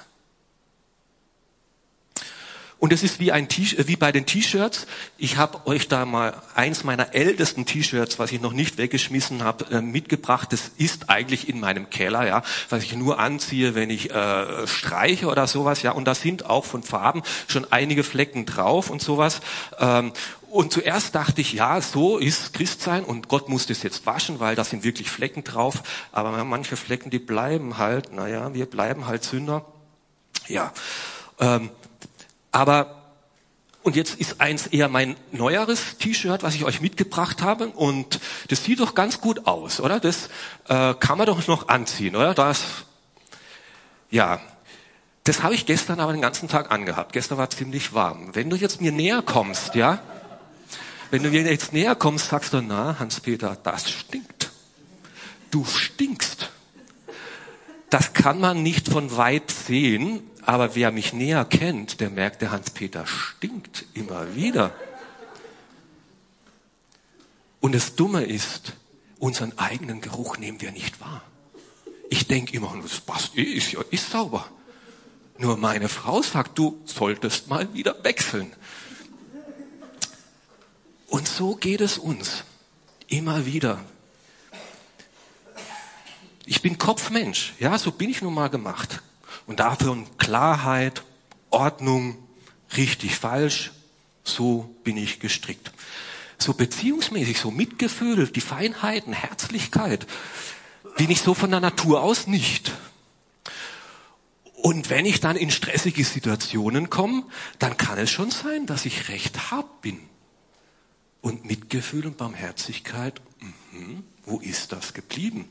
[2.84, 4.86] Und es ist wie, ein äh, wie bei den T-Shirts.
[5.16, 9.64] Ich habe euch da mal eins meiner ältesten T-Shirts, was ich noch nicht weggeschmissen habe,
[9.74, 10.52] äh, mitgebracht.
[10.52, 15.28] Das ist eigentlich in meinem Keller, ja, was ich nur anziehe, wenn ich äh, streiche
[15.28, 15.92] oder sowas, ja.
[15.92, 19.40] Und da sind auch von Farben schon einige Flecken drauf und sowas.
[19.78, 20.12] Ähm,
[20.50, 24.56] und zuerst dachte ich, ja, so ist Christsein und Gott muss das jetzt waschen, weil
[24.56, 25.82] da sind wirklich Flecken drauf.
[26.12, 29.64] Aber manche Flecken, die bleiben halt, naja, wir bleiben halt Sünder.
[30.48, 30.70] Ja.
[31.40, 31.70] Ähm,
[32.54, 33.02] aber
[33.82, 37.66] und jetzt ist eins eher mein neueres T-Shirt, was ich euch mitgebracht habe.
[37.66, 40.00] Und das sieht doch ganz gut aus, oder?
[40.00, 40.30] Das
[40.68, 42.32] äh, kann man doch noch anziehen, oder?
[42.32, 42.62] Das,
[44.10, 44.40] ja.
[45.24, 47.12] Das habe ich gestern aber den ganzen Tag angehabt.
[47.12, 48.34] Gestern war ziemlich warm.
[48.34, 49.98] Wenn du jetzt mir näher kommst, ja?
[51.10, 54.50] Wenn du mir jetzt näher kommst, sagst du, na, Hans-Peter, das stinkt.
[55.50, 56.50] Du stinkst.
[57.90, 62.50] Das kann man nicht von weit sehen, aber wer mich näher kennt, der merkt, der
[62.50, 64.74] Hans-Peter stinkt immer wieder.
[67.60, 68.74] Und das Dumme ist,
[69.18, 71.22] unseren eigenen Geruch nehmen wir nicht wahr.
[72.10, 74.46] Ich denke immer, das passt, ist ja, ist sauber.
[75.38, 78.52] Nur meine Frau sagt, du solltest mal wieder wechseln.
[81.08, 82.44] Und so geht es uns.
[83.08, 83.80] Immer wieder.
[86.46, 87.54] Ich bin Kopfmensch.
[87.58, 89.02] Ja, so bin ich nun mal gemacht.
[89.46, 91.02] Und dafür Klarheit,
[91.50, 92.16] Ordnung,
[92.76, 93.72] richtig, falsch,
[94.22, 95.72] so bin ich gestrickt.
[96.38, 100.06] So beziehungsmäßig, so Mitgefühl, die Feinheiten, Herzlichkeit,
[100.96, 102.72] bin ich so von der Natur aus nicht.
[104.54, 107.24] Und wenn ich dann in stressige Situationen komme,
[107.58, 110.00] dann kann es schon sein, dass ich recht hart bin.
[111.20, 115.46] Und Mitgefühl und Barmherzigkeit, mh, wo ist das geblieben?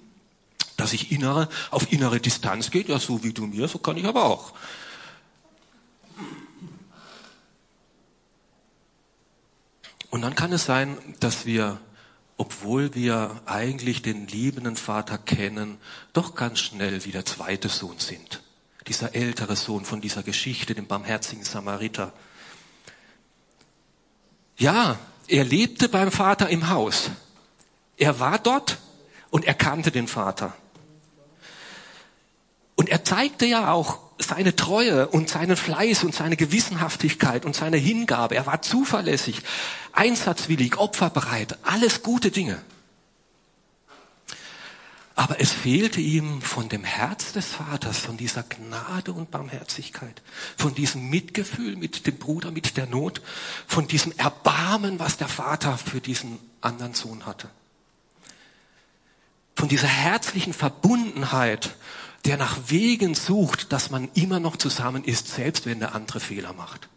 [0.77, 4.05] Dass ich innere, auf innere Distanz geht, ja, so wie du mir, so kann ich
[4.05, 4.53] aber auch.
[10.13, 11.79] Und dann kann es sein, dass wir,
[12.37, 15.79] obwohl wir eigentlich den liebenden Vater kennen,
[16.13, 18.43] doch ganz schnell wie der zweite Sohn sind.
[18.87, 22.13] Dieser ältere Sohn von dieser Geschichte, dem barmherzigen Samariter.
[24.55, 27.09] Ja, er lebte beim Vater im Haus.
[27.97, 28.77] Er war dort
[29.31, 30.55] und er kannte den Vater.
[32.75, 37.77] Und er zeigte ja auch seine Treue und seinen Fleiß und seine Gewissenhaftigkeit und seine
[37.77, 38.35] Hingabe.
[38.35, 39.41] Er war zuverlässig,
[39.91, 42.61] einsatzwillig, opferbereit, alles gute Dinge.
[45.15, 50.23] Aber es fehlte ihm von dem Herz des Vaters, von dieser Gnade und Barmherzigkeit,
[50.57, 53.21] von diesem Mitgefühl mit dem Bruder, mit der Not,
[53.67, 57.47] von diesem Erbarmen, was der Vater für diesen anderen Sohn hatte.
[59.55, 61.75] Von dieser herzlichen Verbundenheit
[62.25, 66.53] der nach Wegen sucht, dass man immer noch zusammen ist, selbst wenn der andere Fehler
[66.53, 66.87] macht.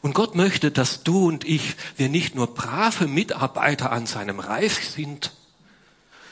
[0.00, 4.82] Und Gott möchte, dass du und ich, wir nicht nur brave Mitarbeiter an seinem Reif
[4.82, 5.32] sind,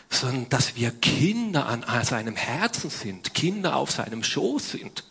[0.08, 5.04] sondern dass wir Kinder an seinem Herzen sind, Kinder auf seinem Schoß sind.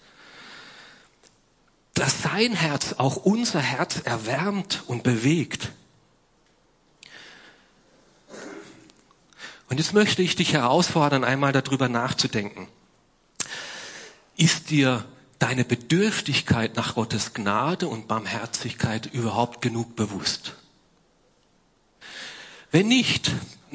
[1.95, 5.71] dass sein Herz auch unser Herz erwärmt und bewegt.
[9.69, 12.67] Und jetzt möchte ich dich herausfordern, einmal darüber nachzudenken.
[14.37, 15.05] Ist dir
[15.39, 20.53] deine Bedürftigkeit nach Gottes Gnade und Barmherzigkeit überhaupt genug bewusst?
[22.71, 23.31] Wenn nicht,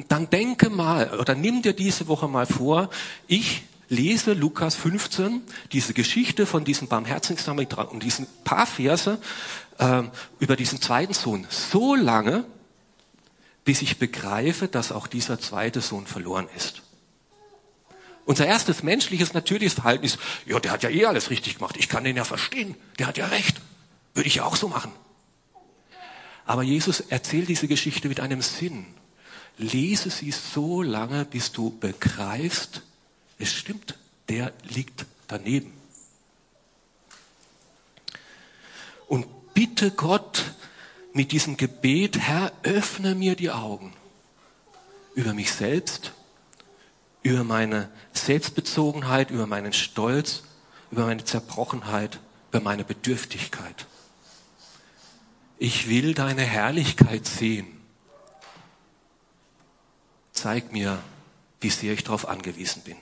[0.07, 2.89] dann denke mal oder nimm dir diese Woche mal vor,
[3.27, 5.41] ich lese Lukas 15,
[5.73, 9.19] diese Geschichte von diesem barmherzigen Samariter und diesen paar Verse
[9.79, 10.03] äh,
[10.39, 12.45] über diesen zweiten Sohn so lange,
[13.63, 16.81] bis ich begreife, dass auch dieser zweite Sohn verloren ist.
[18.25, 21.75] Unser erstes menschliches, natürliches Verhalten ist, ja, der hat ja eh alles richtig gemacht.
[21.77, 22.75] Ich kann den ja verstehen.
[22.99, 23.59] Der hat ja recht.
[24.13, 24.91] Würde ich ja auch so machen.
[26.45, 28.85] Aber Jesus erzählt diese Geschichte mit einem Sinn.
[29.57, 32.81] Lese sie so lange, bis du begreifst,
[33.37, 33.95] es stimmt,
[34.29, 35.73] der liegt daneben.
[39.07, 40.53] Und bitte Gott
[41.13, 43.93] mit diesem Gebet, Herr, öffne mir die Augen
[45.13, 46.13] über mich selbst,
[47.23, 50.43] über meine Selbstbezogenheit, über meinen Stolz,
[50.89, 52.19] über meine Zerbrochenheit,
[52.49, 53.85] über meine Bedürftigkeit.
[55.57, 57.67] Ich will deine Herrlichkeit sehen.
[60.31, 60.97] Zeig mir,
[61.59, 62.97] wie sehr ich darauf angewiesen bin.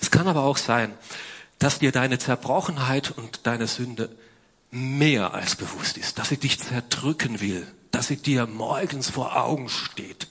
[0.00, 0.94] Es kann aber auch sein,
[1.58, 4.08] dass dir deine Zerbrochenheit und deine Sünde
[4.70, 9.68] mehr als bewusst ist, dass sie dich zerdrücken will, dass sie dir morgens vor Augen
[9.68, 10.28] steht.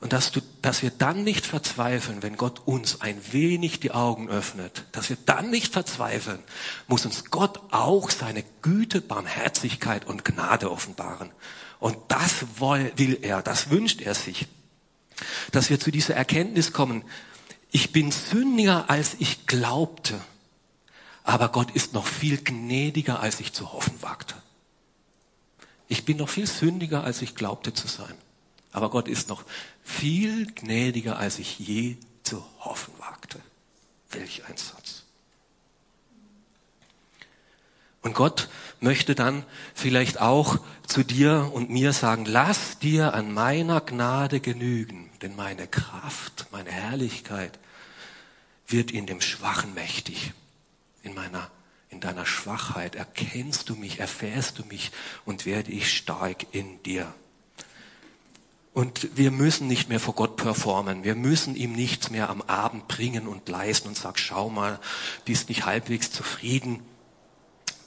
[0.00, 4.30] Und dass, du, dass wir dann nicht verzweifeln, wenn Gott uns ein wenig die Augen
[4.30, 6.38] öffnet, dass wir dann nicht verzweifeln,
[6.88, 11.30] muss uns Gott auch seine Güte, Barmherzigkeit und Gnade offenbaren.
[11.80, 14.46] Und das will er, das wünscht er sich,
[15.52, 17.04] dass wir zu dieser Erkenntnis kommen,
[17.70, 20.18] ich bin sündiger, als ich glaubte,
[21.24, 24.34] aber Gott ist noch viel gnädiger, als ich zu hoffen wagte.
[25.88, 28.14] Ich bin noch viel sündiger, als ich glaubte zu sein.
[28.72, 29.44] Aber Gott ist noch
[29.82, 33.40] viel gnädiger, als ich je zu hoffen wagte.
[34.10, 35.04] Welch ein Satz.
[38.02, 38.48] Und Gott
[38.80, 45.10] möchte dann vielleicht auch zu dir und mir sagen, lass dir an meiner Gnade genügen,
[45.20, 47.58] denn meine Kraft, meine Herrlichkeit
[48.66, 50.32] wird in dem Schwachen mächtig.
[51.02, 51.50] In meiner,
[51.88, 54.90] in deiner Schwachheit erkennst du mich, erfährst du mich
[55.24, 57.12] und werde ich stark in dir.
[58.72, 61.02] Und wir müssen nicht mehr vor Gott performen.
[61.02, 64.78] Wir müssen ihm nichts mehr am Abend bringen und leisten und sagen, schau mal,
[65.24, 66.82] bist nicht halbwegs zufrieden.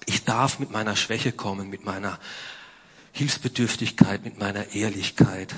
[0.06, 2.20] Ich darf mit meiner Schwäche kommen, mit meiner
[3.14, 5.54] Hilfsbedürftigkeit, mit meiner Ehrlichkeit.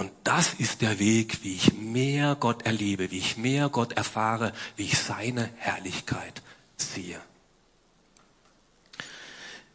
[0.00, 4.54] Und das ist der Weg, wie ich mehr Gott erlebe, wie ich mehr Gott erfahre,
[4.76, 6.40] wie ich seine Herrlichkeit
[6.78, 7.20] sehe.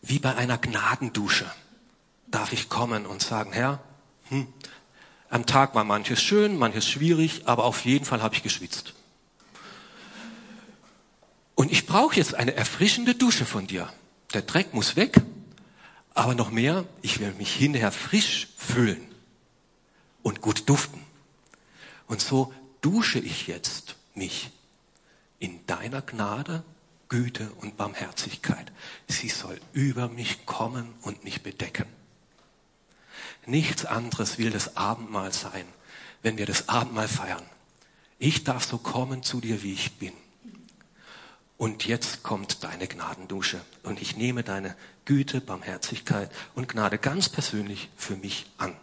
[0.02, 1.46] Wie bei einer Gnadendusche
[2.26, 3.84] darf ich kommen und sagen, Herr,
[4.30, 4.48] hm,
[5.30, 8.96] am Tag war manches schön, manches schwierig, aber auf jeden Fall habe ich geschwitzt.
[11.54, 13.94] Und ich brauche jetzt eine erfrischende Dusche von dir.
[14.34, 15.22] Der Dreck muss weg,
[16.16, 19.15] aber noch mehr, ich will mich hinterher frisch fühlen
[20.26, 21.00] und gut duften.
[22.08, 24.50] Und so dusche ich jetzt mich
[25.38, 26.64] in deiner Gnade,
[27.10, 28.72] Güte und Barmherzigkeit.
[29.08, 31.86] Sie soll über mich kommen und mich bedecken.
[33.46, 35.68] Nichts anderes will das Abendmahl sein,
[36.24, 37.46] wenn wir das Abendmahl feiern.
[38.18, 40.14] Ich darf so kommen zu dir, wie ich bin.
[41.58, 47.90] Und jetzt kommt deine Gnadendusche und ich nehme deine Güte, Barmherzigkeit und Gnade ganz persönlich
[47.96, 48.76] für mich an.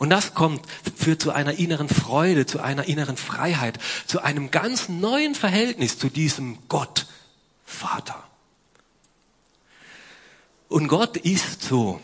[0.00, 0.64] Und das kommt,
[0.96, 6.08] führt zu einer inneren Freude, zu einer inneren Freiheit, zu einem ganz neuen Verhältnis zu
[6.08, 7.06] diesem Gott,
[7.66, 8.26] Vater.
[10.70, 12.00] Und Gott ist so.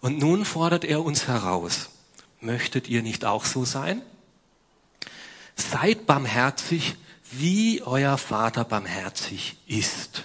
[0.00, 1.88] Und nun fordert er uns heraus.
[2.40, 4.02] Möchtet ihr nicht auch so sein?
[5.56, 6.94] Seid barmherzig,
[7.32, 10.22] wie euer Vater barmherzig ist.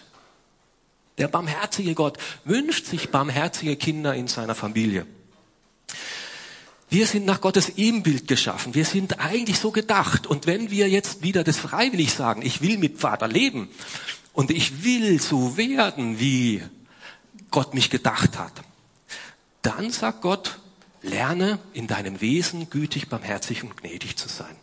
[1.17, 5.07] Der barmherzige Gott wünscht sich barmherzige Kinder in seiner Familie.
[6.91, 8.75] Wir sind nach Gottes Ebenbild geschaffen.
[8.75, 10.27] Wir sind eigentlich so gedacht.
[10.27, 13.69] Und wenn wir jetzt wieder das freiwillig sagen, ich will mit Vater leben
[14.33, 16.61] und ich will so werden, wie
[17.49, 18.51] Gott mich gedacht hat,
[19.61, 20.59] dann sagt Gott,
[21.01, 24.57] lerne in deinem Wesen gütig, barmherzig und gnädig zu sein.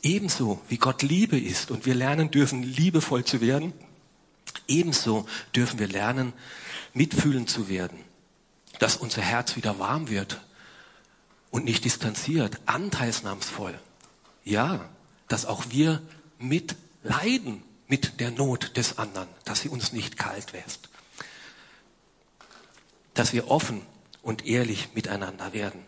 [0.00, 3.72] Ebenso wie Gott Liebe ist und wir lernen dürfen, liebevoll zu werden,
[4.68, 6.32] ebenso dürfen wir lernen,
[6.92, 7.98] mitfühlend zu werden,
[8.78, 10.40] dass unser Herz wieder warm wird
[11.50, 13.78] und nicht distanziert, anteilsnahmsvoll.
[14.44, 14.88] Ja,
[15.28, 16.02] dass auch wir
[16.38, 20.88] mitleiden mit der Not des anderen, dass sie uns nicht kalt lässt.
[23.14, 23.82] Dass wir offen
[24.22, 25.84] und ehrlich miteinander werden.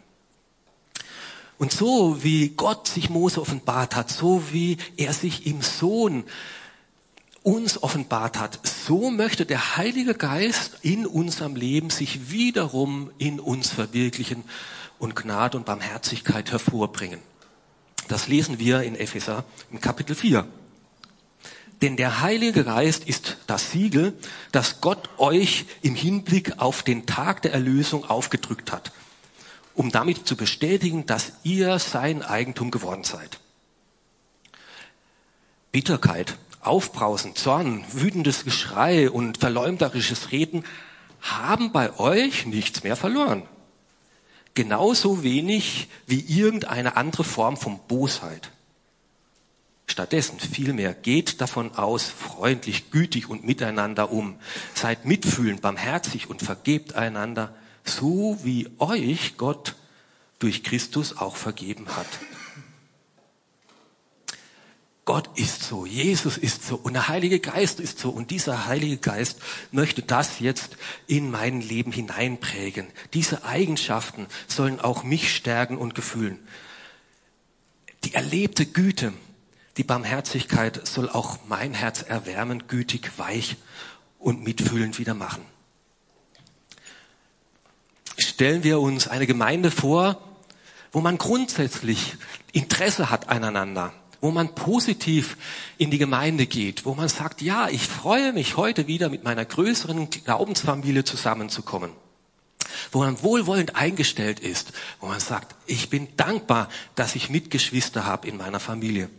[1.58, 6.24] Und so wie Gott sich Mose offenbart hat, so wie er sich im Sohn
[7.46, 13.70] uns offenbart hat, so möchte der Heilige Geist in unserem Leben sich wiederum in uns
[13.70, 14.42] verwirklichen
[14.98, 17.20] und Gnade und Barmherzigkeit hervorbringen.
[18.08, 20.44] Das lesen wir in Epheser im Kapitel 4.
[21.82, 24.18] Denn der Heilige Geist ist das Siegel,
[24.50, 28.90] das Gott euch im Hinblick auf den Tag der Erlösung aufgedrückt hat,
[29.72, 33.38] um damit zu bestätigen, dass ihr sein Eigentum geworden seid.
[35.70, 40.64] Bitterkeit, Aufbrausen, Zorn, wütendes Geschrei und verleumderisches Reden
[41.20, 43.42] haben bei euch nichts mehr verloren.
[44.54, 48.50] Genauso wenig wie irgendeine andere Form von Bosheit.
[49.86, 54.36] Stattdessen vielmehr geht davon aus, freundlich, gütig und miteinander um.
[54.74, 59.76] Seid mitfühlend, barmherzig und vergebt einander, so wie euch Gott
[60.38, 62.06] durch Christus auch vergeben hat.
[65.06, 68.96] Gott ist so, Jesus ist so und der Heilige Geist ist so und dieser Heilige
[68.96, 69.38] Geist
[69.70, 72.88] möchte das jetzt in mein Leben hineinprägen.
[73.14, 76.40] Diese Eigenschaften sollen auch mich stärken und gefühlen.
[78.02, 79.12] Die erlebte Güte,
[79.76, 83.56] die Barmherzigkeit soll auch mein Herz erwärmen, gütig, weich
[84.18, 85.44] und mitfühlend wieder machen.
[88.18, 90.20] Stellen wir uns eine Gemeinde vor,
[90.90, 92.16] wo man grundsätzlich
[92.50, 95.36] Interesse hat aneinander, wo man positiv
[95.78, 99.44] in die Gemeinde geht, wo man sagt, ja, ich freue mich heute wieder mit meiner
[99.44, 101.90] größeren Glaubensfamilie zusammenzukommen,
[102.92, 108.28] wo man wohlwollend eingestellt ist, wo man sagt, ich bin dankbar, dass ich Mitgeschwister habe
[108.28, 109.10] in meiner Familie.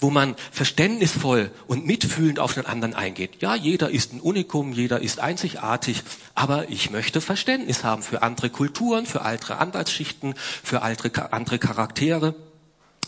[0.00, 3.40] Wo man verständnisvoll und mitfühlend auf den anderen eingeht.
[3.40, 6.02] Ja, jeder ist ein Unikum, jeder ist einzigartig,
[6.34, 12.34] aber ich möchte Verständnis haben für andere Kulturen, für andere Anwaltsschichten, für andere Charaktere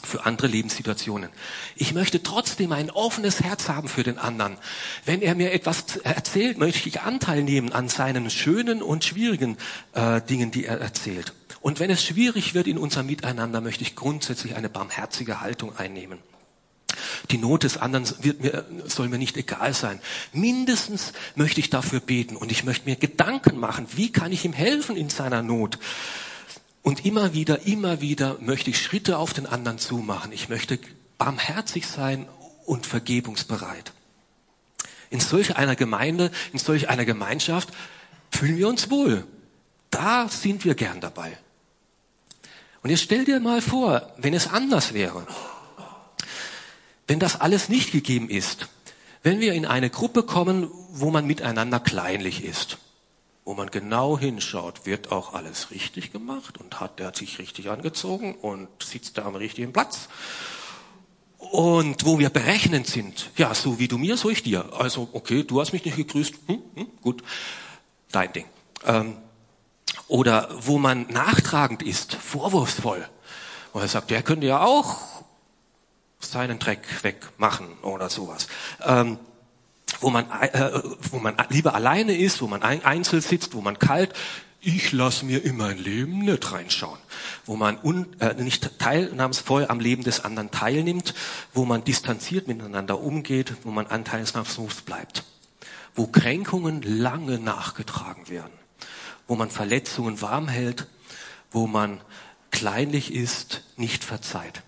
[0.02, 1.30] für andere Lebenssituationen.
[1.76, 4.56] Ich möchte trotzdem ein offenes Herz haben für den anderen.
[5.04, 9.56] Wenn er mir etwas erzählt, möchte ich Anteil nehmen an seinen schönen und schwierigen
[9.92, 11.32] äh, Dingen, die er erzählt.
[11.60, 16.18] Und wenn es schwierig wird in unserem Miteinander, möchte ich grundsätzlich eine barmherzige Haltung einnehmen.
[17.30, 20.00] Die Not des anderen wird mir, soll mir nicht egal sein.
[20.32, 24.52] Mindestens möchte ich dafür beten und ich möchte mir Gedanken machen, wie kann ich ihm
[24.52, 25.78] helfen in seiner Not.
[26.88, 30.32] Und immer wieder, immer wieder möchte ich Schritte auf den anderen zumachen.
[30.32, 30.78] Ich möchte
[31.18, 32.26] barmherzig sein
[32.64, 33.92] und vergebungsbereit.
[35.10, 37.68] In solch einer Gemeinde, in solch einer Gemeinschaft
[38.30, 39.26] fühlen wir uns wohl.
[39.90, 41.36] Da sind wir gern dabei.
[42.82, 45.26] Und jetzt stell dir mal vor, wenn es anders wäre.
[47.06, 48.66] Wenn das alles nicht gegeben ist,
[49.22, 52.78] wenn wir in eine Gruppe kommen, wo man miteinander kleinlich ist,
[53.48, 58.34] wo man genau hinschaut, wird auch alles richtig gemacht und hat der sich richtig angezogen
[58.34, 60.10] und sitzt da am richtigen Platz.
[61.38, 64.70] Und wo wir berechnend sind, ja, so wie du mir, so ich dir.
[64.78, 67.22] Also, okay, du hast mich nicht gegrüßt, hm, hm, gut,
[68.12, 68.44] dein Ding.
[68.84, 69.16] Ähm,
[70.08, 73.08] oder wo man nachtragend ist, vorwurfsvoll.
[73.72, 74.98] Und er sagt, der könnte ja auch
[76.20, 78.46] seinen Dreck wegmachen oder sowas.
[78.84, 79.18] Ähm,
[80.00, 80.80] wo man, äh,
[81.10, 84.14] wo man lieber alleine ist, wo man ein, einzeln sitzt, wo man kalt,
[84.60, 86.98] ich lasse mir in mein Leben nicht reinschauen,
[87.46, 91.14] wo man un, äh, nicht teilnahmsvoll am Leben des anderen teilnimmt,
[91.54, 95.24] wo man distanziert miteinander umgeht, wo man anteilsnahmslos bleibt,
[95.94, 98.52] wo Kränkungen lange nachgetragen werden,
[99.28, 100.86] wo man Verletzungen warm hält,
[101.52, 102.00] wo man
[102.50, 104.62] kleinlich ist, nicht verzeiht.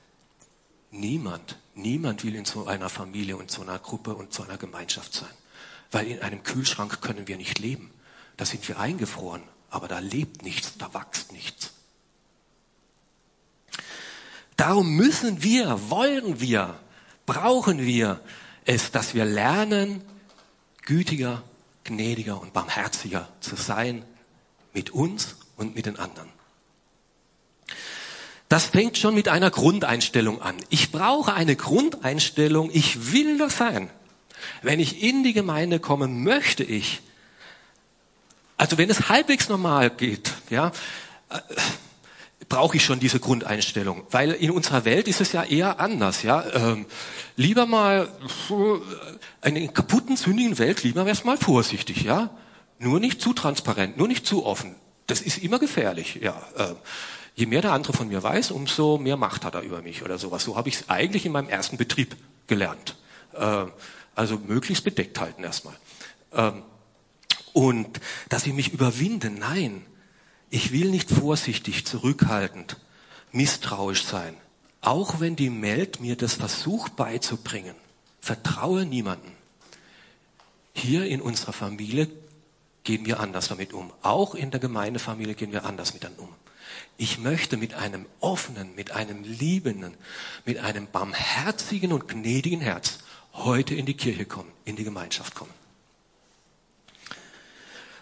[0.93, 5.13] Niemand, niemand will in so einer Familie und so einer Gruppe und so einer Gemeinschaft
[5.15, 5.31] sein.
[5.91, 7.91] Weil in einem Kühlschrank können wir nicht leben.
[8.37, 11.73] Da sind wir eingefroren, aber da lebt nichts, da wächst nichts.
[14.57, 16.79] Darum müssen wir, wollen wir,
[17.27, 18.21] brauchen wir
[18.65, 20.03] es, dass wir lernen,
[20.83, 21.43] gütiger,
[21.85, 24.05] gnädiger und barmherziger zu sein
[24.73, 26.29] mit uns und mit den anderen.
[28.51, 30.57] Das fängt schon mit einer Grundeinstellung an.
[30.71, 33.89] Ich brauche eine Grundeinstellung, ich will das sein.
[34.61, 37.01] Wenn ich in die Gemeinde komme, möchte ich,
[38.57, 40.73] also wenn es halbwegs normal geht, ja,
[41.29, 41.39] äh,
[42.49, 46.45] brauche ich schon diese Grundeinstellung, weil in unserer Welt ist es ja eher anders, ja.
[46.53, 46.87] Ähm,
[47.37, 48.09] lieber mal
[48.51, 52.31] äh, in einer kaputten, sündigen Welt, lieber wär's mal vorsichtig, ja.
[52.81, 54.75] Nur nicht zu transparent, nur nicht zu offen.
[55.07, 56.43] Das ist immer gefährlich, ja.
[56.57, 56.75] Äh,
[57.41, 60.19] je mehr der andere von mir weiß, umso mehr Macht hat er über mich oder
[60.19, 60.45] sowas.
[60.45, 62.17] So habe ich es eigentlich in meinem ersten Betrieb
[62.47, 62.97] gelernt.
[63.33, 63.67] Äh,
[64.15, 65.75] also möglichst bedeckt halten erstmal.
[66.33, 66.63] Ähm,
[67.55, 69.85] und dass ich mich überwinde, nein,
[70.51, 72.77] ich will nicht vorsichtig, zurückhaltend,
[73.33, 74.37] misstrauisch sein.
[74.83, 77.75] Auch wenn die Welt mir das versucht beizubringen,
[78.21, 79.33] vertraue niemanden.
[80.75, 82.09] Hier in unserer Familie
[82.85, 83.93] gehen wir anders damit um.
[84.03, 86.40] Auch in der Gemeindefamilie gehen wir anders miteinander um.
[87.01, 89.95] Ich möchte mit einem offenen, mit einem liebenden,
[90.45, 92.99] mit einem barmherzigen und gnädigen Herz
[93.33, 95.55] heute in die Kirche kommen, in die Gemeinschaft kommen.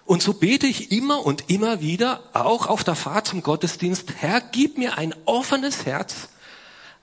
[0.05, 4.41] Und so bete ich immer und immer wieder, auch auf der Fahrt zum Gottesdienst, Herr,
[4.41, 6.31] gib mir ein offenes Herz,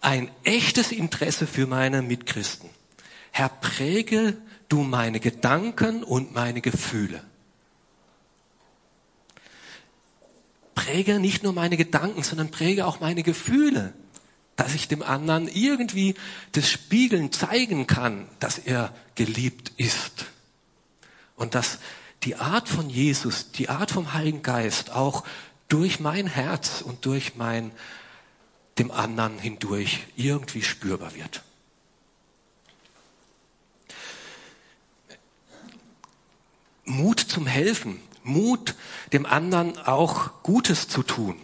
[0.02, 2.70] ein echtes Interesse für meine Mitchristen.
[3.32, 4.36] Herr, präge
[4.68, 7.24] du meine Gedanken und meine Gefühle.
[10.76, 13.94] Präge nicht nur meine Gedanken, sondern präge auch meine Gefühle,
[14.56, 16.16] dass ich dem anderen irgendwie
[16.52, 20.26] das Spiegeln zeigen kann, dass er geliebt ist.
[21.36, 21.80] Und dass
[22.24, 25.24] die Art von Jesus, die Art vom Heiligen Geist auch
[25.68, 27.72] durch mein Herz und durch mein
[28.78, 31.42] dem anderen hindurch irgendwie spürbar wird.
[36.84, 38.76] Mut zum Helfen, Mut,
[39.14, 41.38] dem anderen auch Gutes zu tun.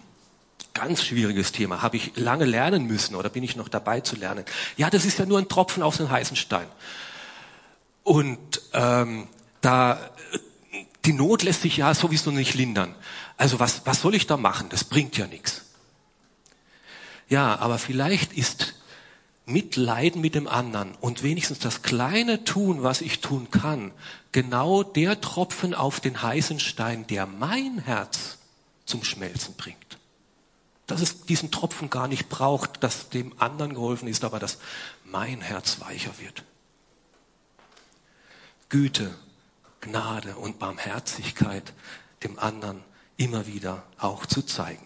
[0.73, 1.81] Ganz schwieriges Thema.
[1.81, 4.45] Habe ich lange lernen müssen oder bin ich noch dabei zu lernen?
[4.77, 6.67] Ja, das ist ja nur ein Tropfen auf den heißen Stein.
[8.03, 9.27] Und ähm,
[9.61, 9.99] da
[11.05, 12.95] die Not lässt sich ja sowieso nicht lindern.
[13.37, 14.69] Also was, was soll ich da machen?
[14.69, 15.63] Das bringt ja nichts.
[17.27, 18.75] Ja, aber vielleicht ist
[19.45, 23.91] Mitleiden mit dem anderen und wenigstens das kleine tun, was ich tun kann,
[24.31, 28.37] genau der Tropfen auf den heißen Stein, der mein Herz
[28.85, 29.97] zum Schmelzen bringt.
[30.87, 34.57] Dass es diesen Tropfen gar nicht braucht, dass dem anderen geholfen ist, aber dass
[35.05, 36.43] mein Herz weicher wird.
[38.69, 39.13] Güte,
[39.81, 41.73] Gnade und Barmherzigkeit
[42.23, 42.83] dem anderen
[43.17, 44.85] immer wieder auch zu zeigen.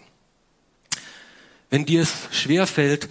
[1.70, 3.08] Wenn dir es schwerfällt,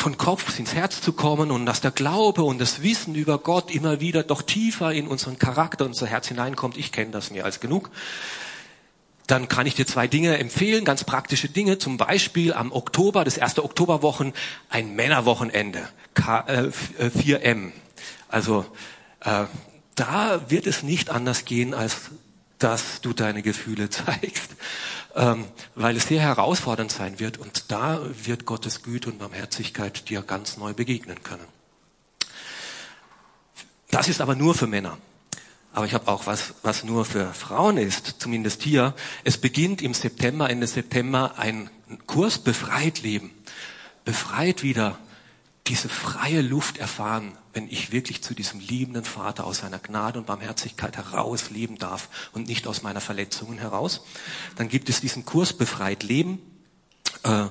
[0.00, 3.70] von Kopf ins Herz zu kommen und dass der Glaube und das Wissen über Gott
[3.70, 7.60] immer wieder doch tiefer in unseren Charakter, unser Herz hineinkommt, ich kenne das mehr als
[7.60, 7.90] genug,
[9.26, 11.76] dann kann ich dir zwei Dinge empfehlen, ganz praktische Dinge.
[11.76, 14.32] Zum Beispiel am Oktober, das erste Oktoberwochen,
[14.70, 16.70] ein Männerwochenende, K, äh,
[17.06, 17.68] 4M.
[17.68, 17.72] Äh,
[18.28, 18.64] also
[19.20, 19.44] äh,
[19.96, 22.10] da wird es nicht anders gehen, als
[22.60, 24.52] dass du deine Gefühle zeigst,
[25.16, 25.44] ähm,
[25.74, 30.56] weil es sehr herausfordernd sein wird und da wird Gottes Güte und Barmherzigkeit dir ganz
[30.56, 31.46] neu begegnen können.
[33.90, 34.98] Das ist aber nur für Männer.
[35.72, 38.94] Aber ich habe auch was, was nur für Frauen ist, zumindest hier.
[39.24, 41.70] Es beginnt im September, Ende September ein
[42.06, 43.30] Kurs Befreit Leben.
[44.04, 44.98] Befreit wieder
[45.66, 50.26] diese freie Luft erfahren, wenn ich wirklich zu diesem liebenden Vater aus seiner Gnade und
[50.26, 54.02] Barmherzigkeit heraus leben darf und nicht aus meiner Verletzungen heraus.
[54.56, 56.40] Dann gibt es diesen Kurs Befreit Leben.
[57.22, 57.46] Äh,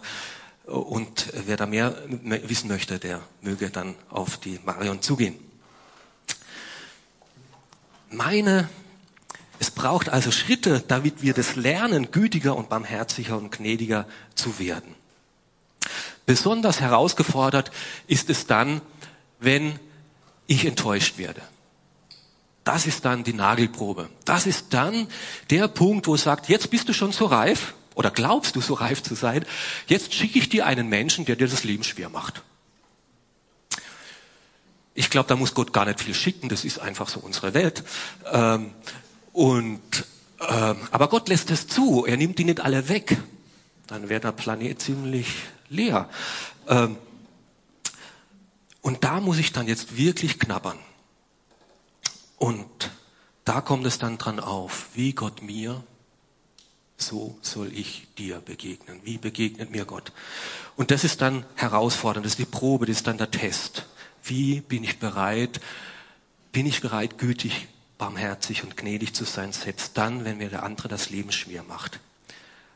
[0.66, 5.36] und wer da mehr wissen möchte, der möge dann auf die Marion zugehen.
[8.12, 8.70] Meine,
[9.60, 14.96] es braucht also Schritte, damit wir das lernen, gütiger und barmherziger und gnädiger zu werden.
[16.30, 17.72] Besonders herausgefordert
[18.06, 18.82] ist es dann,
[19.40, 19.80] wenn
[20.46, 21.42] ich enttäuscht werde.
[22.64, 24.10] Das ist dann die Nagelprobe.
[24.26, 25.08] Das ist dann
[25.50, 28.76] der Punkt, wo es sagt, jetzt bist du schon so reif oder glaubst du so
[28.76, 29.44] reif zu sein,
[29.88, 32.44] jetzt schicke ich dir einen Menschen, der dir das Leben schwer macht.
[34.94, 37.84] Ich glaube, da muss Gott gar nicht viel schicken, das ist einfach so unsere Welt.
[38.32, 38.70] Ähm,
[39.34, 39.82] und,
[40.48, 43.18] ähm, aber Gott lässt es zu, er nimmt die nicht alle weg.
[43.88, 45.26] Dann wäre der Planet ziemlich
[45.70, 46.10] leer.
[46.68, 46.98] Ähm,
[48.82, 50.80] und da muss ich dann jetzt wirklich knabbern.
[52.38, 52.92] Und
[53.44, 55.84] da kommt es dann dran auf, wie Gott mir,
[56.98, 59.00] so soll ich dir begegnen.
[59.04, 60.12] Wie begegnet mir Gott?
[60.76, 63.86] Und das ist dann herausfordernd, das ist die Probe, das ist dann der Test.
[64.24, 65.60] Wie bin ich bereit,
[66.52, 67.68] bin ich bereit, gütig,
[67.98, 72.00] barmherzig und gnädig zu sein, selbst dann, wenn mir der andere das Leben schwer macht.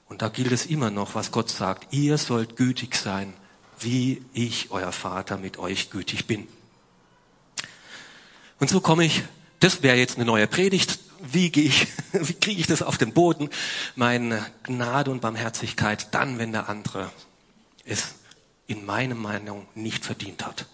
[0.07, 1.93] Und da gilt es immer noch, was Gott sagt.
[1.93, 3.33] Ihr sollt gütig sein,
[3.79, 6.47] wie ich, euer Vater, mit euch gütig bin.
[8.59, 9.23] Und so komme ich,
[9.59, 10.99] das wäre jetzt eine neue Predigt.
[11.19, 13.49] Wie gehe ich, wie kriege ich das auf den Boden?
[13.95, 17.11] Meine Gnade und Barmherzigkeit dann, wenn der andere
[17.85, 18.15] es
[18.67, 20.65] in meiner Meinung nicht verdient hat.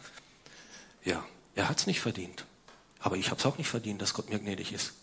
[1.03, 1.23] Ja,
[1.55, 2.45] er hat es nicht verdient.
[2.99, 4.93] Aber ich habe es auch nicht verdient, dass Gott mir gnädig ist.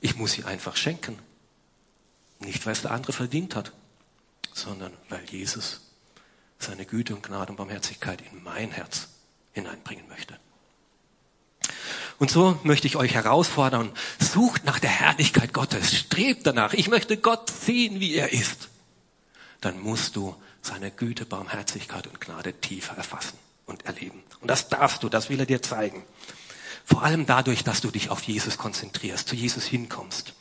[0.00, 1.18] Ich muss sie einfach schenken.
[2.44, 3.72] Nicht, weil es der andere verdient hat.
[4.54, 5.80] sondern weil Jesus
[6.58, 9.08] seine Güte und Gnade und Barmherzigkeit in mein Herz
[9.52, 10.38] hineinbringen möchte.
[12.18, 13.90] Und so möchte ich euch herausfordern,
[14.20, 16.72] sucht nach der Herrlichkeit Gottes, strebt danach.
[16.72, 18.68] Ich möchte Gott sehen, wie er ist.
[19.60, 24.22] Dann musst du seine Güte, Barmherzigkeit und Gnade tiefer erfassen und erleben.
[24.40, 26.04] Und das darfst du, das will er dir zeigen.
[26.84, 30.34] Vor allem dadurch, dass du dich auf Jesus konzentrierst, zu Jesus hinkommst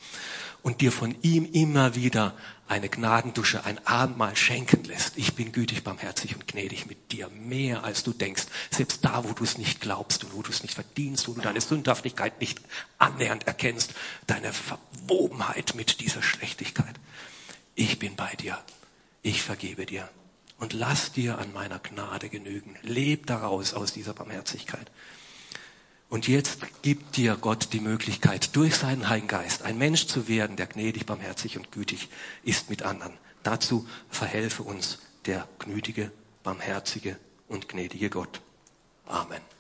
[0.64, 2.36] und dir von ihm immer wieder
[2.68, 5.18] eine Gnadendusche, ein Abendmahl schenken lässt.
[5.18, 8.46] Ich bin gütig, barmherzig und gnädig mit dir, mehr als du denkst.
[8.70, 11.42] Selbst da, wo du es nicht glaubst und wo du es nicht verdienst, wo du
[11.42, 12.62] deine Sündhaftigkeit nicht
[12.98, 13.94] annähernd erkennst,
[14.28, 16.96] deine Verwobenheit mit dieser Schlechtigkeit.
[17.76, 18.58] Ich bin bei dir.
[19.22, 20.08] Ich vergebe dir.
[20.58, 22.78] Und lass dir an meiner Gnade genügen.
[22.84, 24.92] Leb daraus, aus dieser Barmherzigkeit.
[26.12, 30.58] Und jetzt gibt dir Gott die Möglichkeit, durch seinen Heiligen Geist ein Mensch zu werden,
[30.58, 32.10] der gnädig, barmherzig und gütig
[32.44, 33.14] ist mit anderen.
[33.44, 36.12] Dazu verhelfe uns der gnädige,
[36.44, 37.16] barmherzige
[37.48, 38.42] und gnädige Gott.
[39.06, 39.51] Amen.